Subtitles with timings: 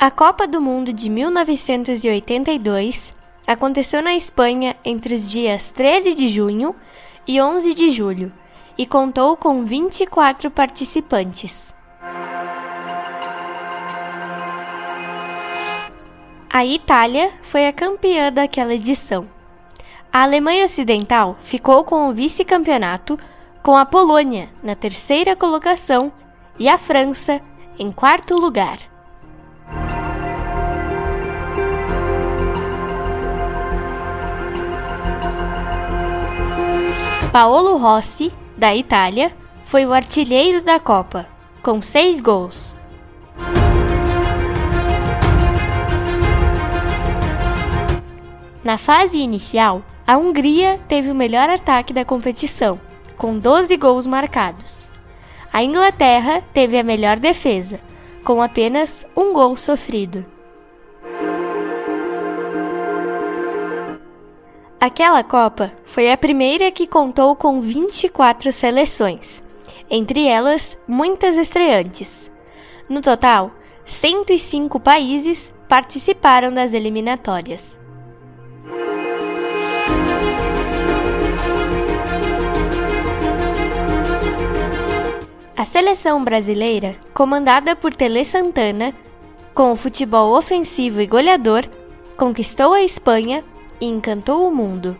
[0.00, 3.14] A Copa do Mundo de 1982
[3.46, 6.74] aconteceu na Espanha entre os dias 13 de junho
[7.26, 8.32] e 11 de julho
[8.76, 11.72] e contou com 24 participantes.
[16.50, 19.26] A Itália foi a campeã daquela edição.
[20.12, 23.18] A Alemanha Ocidental ficou com o vice-campeonato,
[23.62, 26.12] com a Polônia na terceira colocação
[26.58, 27.40] e a França
[27.78, 28.93] em quarto lugar.
[37.34, 41.26] Paolo Rossi, da Itália, foi o artilheiro da Copa,
[41.64, 42.76] com seis gols.
[48.62, 52.80] Na fase inicial, a Hungria teve o melhor ataque da competição,
[53.16, 54.88] com 12 gols marcados.
[55.52, 57.80] A Inglaterra teve a melhor defesa,
[58.24, 60.24] com apenas um gol sofrido.
[64.84, 69.42] Aquela Copa foi a primeira que contou com 24 seleções,
[69.88, 72.30] entre elas muitas estreantes.
[72.86, 73.50] No total,
[73.86, 77.80] 105 países participaram das eliminatórias.
[85.56, 88.94] A seleção brasileira, comandada por Tele Santana,
[89.54, 91.64] com o futebol ofensivo e goleador,
[92.18, 93.42] conquistou a Espanha
[93.80, 94.96] e encantou o mundo.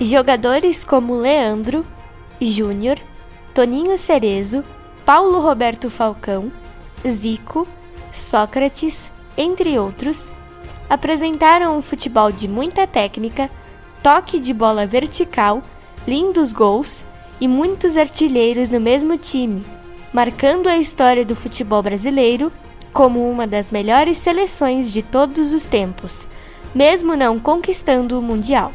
[0.00, 1.86] Jogadores como Leandro,
[2.40, 2.98] Júnior,
[3.52, 4.64] Toninho Cerezo,
[5.04, 6.50] Paulo Roberto Falcão,
[7.06, 7.68] Zico,
[8.10, 10.32] Sócrates, entre outros,
[10.88, 13.50] apresentaram um futebol de muita técnica,
[14.02, 15.62] toque de bola vertical,
[16.08, 17.04] lindos gols
[17.40, 19.64] e muitos artilheiros no mesmo time,
[20.12, 22.52] marcando a história do futebol brasileiro
[22.92, 26.28] como uma das melhores seleções de todos os tempos,
[26.74, 28.72] mesmo não conquistando o Mundial.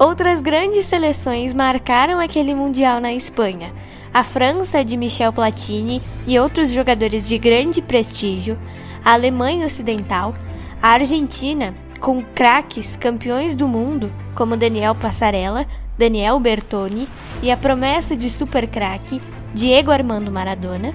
[0.00, 3.70] Outras grandes seleções marcaram aquele Mundial na Espanha.
[4.14, 8.58] A França de Michel Platini e outros jogadores de grande prestígio,
[9.04, 10.34] a Alemanha Ocidental,
[10.80, 15.66] a Argentina, com craques campeões do mundo como Daniel Passarella,
[15.98, 17.06] Daniel Bertoni
[17.42, 19.20] e a promessa de super craque
[19.52, 20.94] Diego Armando Maradona,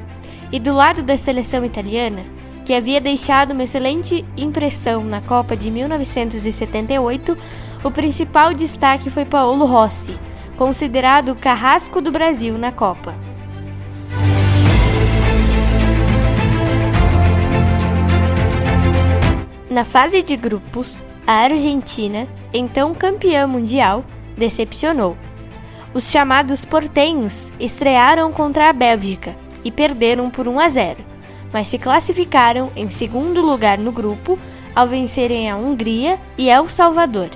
[0.51, 2.23] e do lado da seleção italiana,
[2.65, 7.37] que havia deixado uma excelente impressão na Copa de 1978,
[7.83, 10.17] o principal destaque foi Paulo Rossi,
[10.57, 13.15] considerado o carrasco do Brasil na Copa.
[19.69, 24.03] Na fase de grupos, a Argentina, então campeã mundial,
[24.35, 25.15] decepcionou.
[25.93, 31.14] Os chamados portenhos estrearam contra a Bélgica e perderam por 1 a 0
[31.55, 34.37] mas se classificaram em segundo lugar no grupo
[34.75, 37.29] ao vencerem a Hungria e El Salvador.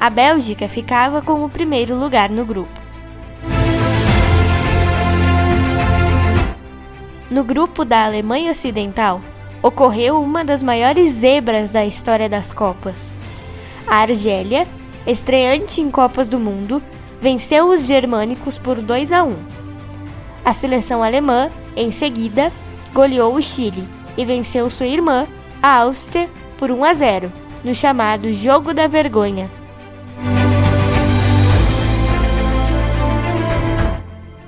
[0.00, 2.80] A Bélgica ficava com o primeiro lugar no grupo.
[7.30, 9.20] No grupo da Alemanha Ocidental,
[9.62, 13.12] ocorreu uma das maiores zebras da história das Copas.
[13.86, 14.66] A Argélia,
[15.06, 16.82] estreante em Copas do Mundo,
[17.20, 19.36] venceu os germânicos por 2 a 1.
[20.44, 22.50] A seleção alemã, em seguida,
[22.94, 25.26] goleou o Chile e venceu sua irmã,
[25.60, 27.32] a Áustria, por 1 a 0,
[27.64, 29.50] no chamado Jogo da Vergonha.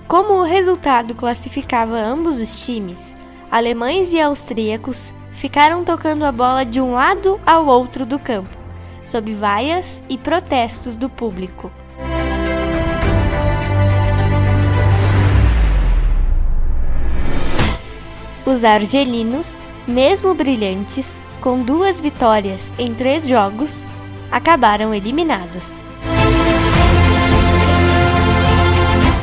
[0.07, 3.13] Como o resultado classificava ambos os times,
[3.51, 8.57] alemães e austríacos ficaram tocando a bola de um lado ao outro do campo,
[9.05, 11.73] sob vaias e protestos do público.
[18.47, 19.57] Os argelinos,
[19.89, 23.85] mesmo brilhantes, com duas vitórias em três jogos,
[24.31, 25.85] acabaram eliminados.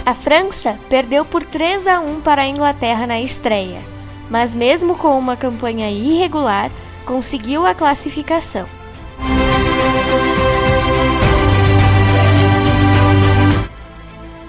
[0.06, 3.80] A França perdeu por 3 a 1 para a Inglaterra na estreia,
[4.30, 6.70] mas mesmo com uma campanha irregular,
[7.06, 8.68] conseguiu a classificação.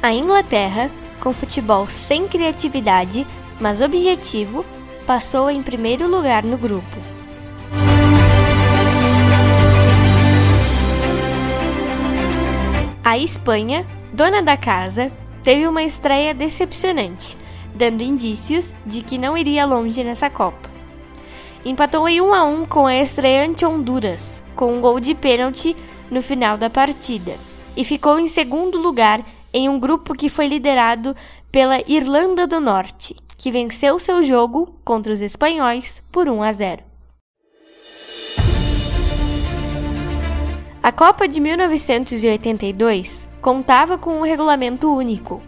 [0.02, 3.24] A Inglaterra, com futebol sem criatividade,
[3.60, 4.64] mas objetivo,
[5.06, 6.96] passou em primeiro lugar no grupo.
[13.04, 15.12] A Espanha, dona da casa,
[15.42, 17.36] teve uma estreia decepcionante,
[17.74, 20.70] dando indícios de que não iria longe nessa Copa.
[21.64, 25.76] Empatou em 1 a 1 com a estreante Honduras, com um gol de pênalti
[26.10, 27.36] no final da partida,
[27.76, 31.14] e ficou em segundo lugar em um grupo que foi liderado
[31.52, 36.82] pela Irlanda do Norte, que venceu seu jogo contra os espanhóis por 1 a 0.
[40.82, 45.42] A Copa de 1982 contava com um regulamento único.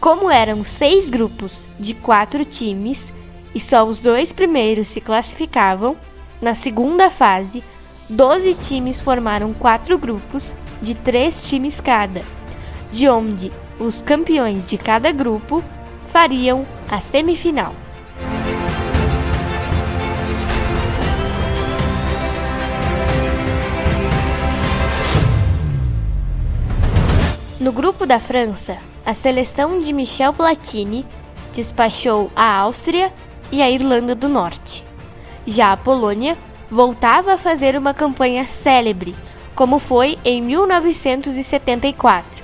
[0.00, 3.12] Como eram seis grupos de quatro times
[3.54, 5.96] e só os dois primeiros se classificavam,
[6.40, 7.62] na segunda fase,
[8.08, 12.24] 12 times formaram quatro grupos de três times cada,
[12.90, 15.62] de onde os campeões de cada grupo
[16.12, 17.74] fariam a semifinal.
[27.60, 31.06] No grupo da França, a seleção de Michel Platini
[31.52, 33.12] despachou a Áustria
[33.52, 34.84] e a Irlanda do Norte.
[35.46, 36.36] Já a Polônia
[36.70, 39.14] voltava a fazer uma campanha célebre,
[39.54, 42.42] como foi em 1974,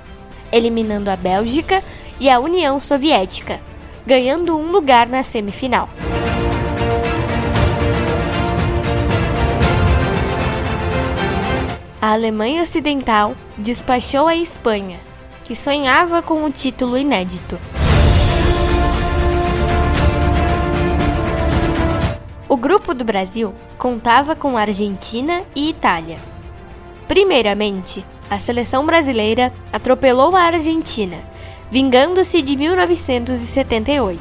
[0.52, 1.82] eliminando a Bélgica
[2.18, 3.60] e a União Soviética,
[4.06, 5.88] ganhando um lugar na semifinal.
[12.00, 15.00] A Alemanha Ocidental despachou a Espanha,
[15.44, 17.58] que sonhava com um título inédito.
[22.48, 26.18] O grupo do Brasil contava com Argentina e Itália.
[27.08, 31.18] Primeiramente, a seleção brasileira atropelou a Argentina,
[31.70, 34.20] vingando-se de 1978.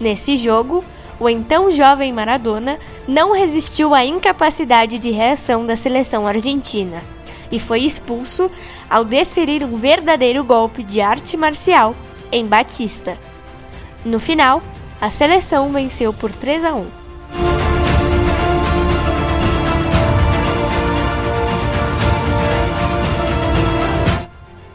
[0.00, 0.84] Nesse jogo,
[1.18, 2.78] o então jovem Maradona
[3.08, 7.02] não resistiu à incapacidade de reação da seleção argentina
[7.50, 8.50] e foi expulso
[8.90, 11.94] ao desferir um verdadeiro golpe de arte marcial
[12.30, 13.18] em Batista.
[14.04, 14.62] No final,
[15.00, 16.86] a seleção venceu por 3 a 1.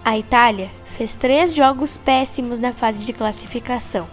[0.04, 4.08] A Itália fez três jogos péssimos na fase de classificação,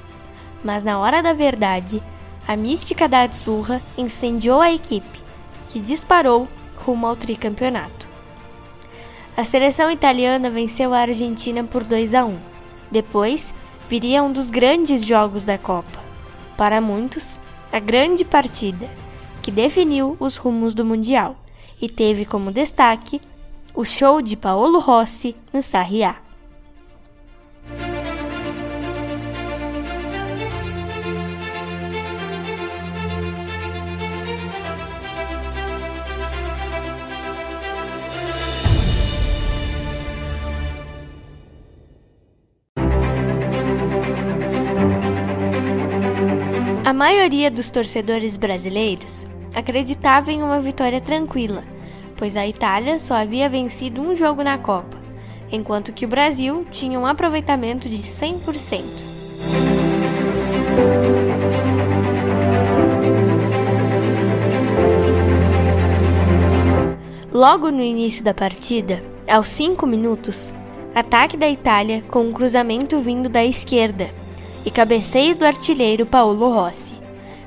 [0.64, 2.02] mas na hora da verdade,
[2.46, 5.23] a mística da Azzurra incendiou a equipe,
[5.69, 6.49] que disparou
[6.79, 8.08] rumo ao tricampeonato.
[9.37, 12.38] A seleção italiana venceu a Argentina por 2 a 1.
[12.91, 13.52] Depois,
[13.87, 16.02] viria um dos grandes jogos da Copa.
[16.56, 17.38] Para muitos,
[17.70, 18.88] a grande partida,
[19.43, 21.37] que definiu os rumos do Mundial
[21.82, 23.20] e teve como destaque
[23.75, 26.26] o show de Paolo Rossi no Sarriá.
[46.98, 49.24] Maioria dos torcedores brasileiros
[49.55, 51.64] acreditava em uma vitória tranquila
[52.19, 54.98] pois a Itália só havia vencido um jogo na Copa,
[55.52, 58.82] enquanto que o Brasil tinha um aproveitamento de 100%.
[67.32, 69.00] Logo no início da partida,
[69.31, 70.52] aos 5 minutos,
[70.93, 74.10] ataque da Itália com um cruzamento vindo da esquerda
[74.69, 76.93] e cabeceio do artilheiro Paulo Rossi,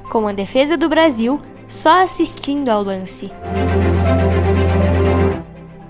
[0.10, 3.32] com a defesa do Brasil só assistindo ao lance.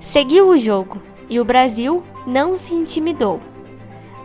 [0.02, 3.40] Seguiu o jogo e o Brasil não se intimidou.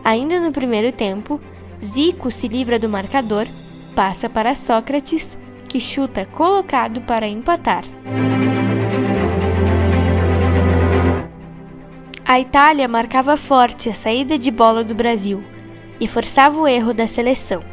[0.03, 1.39] Ainda no primeiro tempo,
[1.81, 3.47] Zico se livra do marcador,
[3.95, 5.37] passa para Sócrates,
[5.69, 7.85] que chuta colocado para empatar.
[12.25, 15.41] A Itália marcava forte a saída de bola do Brasil
[15.99, 17.63] e forçava o erro da seleção.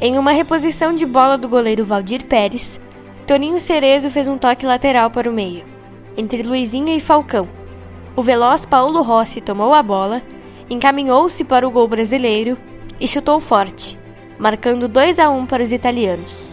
[0.00, 2.80] Em uma reposição de bola do goleiro Valdir Pérez,
[3.26, 5.72] Toninho Cerezo fez um toque lateral para o meio
[6.16, 7.48] entre Luizinho e Falcão.
[8.14, 10.22] O veloz Paulo Rossi tomou a bola,
[10.68, 12.58] encaminhou-se para o gol brasileiro
[13.00, 13.98] e chutou forte,
[14.38, 16.50] marcando 2 a 1 para os italianos.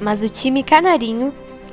[0.00, 1.32] Mas o time canarinho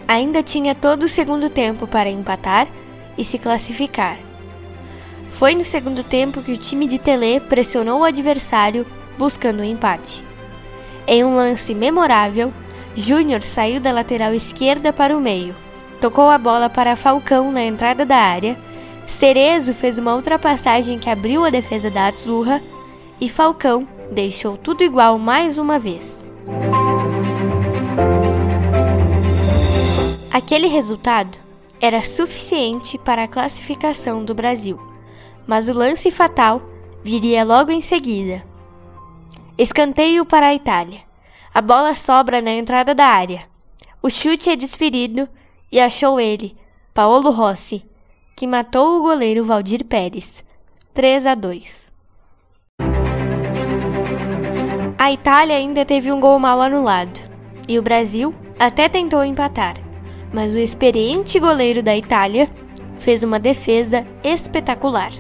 [0.10, 2.68] ainda tinha todo o segundo tempo para empatar
[3.16, 4.18] e se classificar.
[5.30, 8.88] Foi no segundo tempo que o time de Tele pressionou o adversário
[9.20, 10.26] buscando o um empate.
[11.06, 12.52] Em um lance memorável,
[12.96, 15.56] Júnior saiu da lateral esquerda para o meio,
[16.02, 18.58] tocou a bola para Falcão na entrada da área,
[19.06, 22.62] Cerezo fez uma ultrapassagem que abriu a defesa da Azurra
[23.22, 26.28] e Falcão deixou tudo igual mais uma vez.
[30.32, 31.40] Aquele resultado
[31.82, 34.80] era suficiente para a classificação do Brasil,
[35.48, 36.62] mas o lance fatal
[37.04, 38.46] viria logo em seguida.
[39.58, 41.02] Escanteio para a Itália.
[41.52, 43.44] A bola sobra na entrada da área.
[44.02, 45.28] O chute é desferido
[45.72, 46.56] e achou ele,
[46.94, 47.84] Paolo Rossi,
[48.36, 50.44] que matou o goleiro Valdir Pérez.
[50.94, 51.92] 3 a 2.
[54.98, 57.20] A Itália ainda teve um gol mal anulado
[57.68, 59.76] e o Brasil até tentou empatar,
[60.34, 62.50] mas o experiente goleiro da Itália
[62.98, 65.12] fez uma defesa espetacular.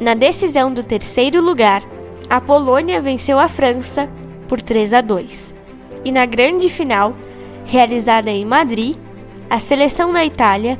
[0.00, 1.82] Na decisão do terceiro lugar,
[2.28, 4.08] a Polônia venceu a França
[4.48, 5.54] por 3 a 2.
[6.04, 7.14] E na grande final,
[7.66, 8.96] realizada em Madrid,
[9.48, 10.78] a seleção da Itália,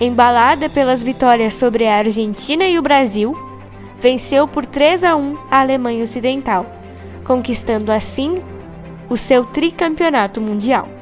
[0.00, 3.34] embalada pelas vitórias sobre a Argentina e o Brasil,
[4.00, 6.66] venceu por 3 a 1 a Alemanha Ocidental,
[7.24, 8.42] conquistando assim
[9.08, 10.97] o seu tricampeonato mundial.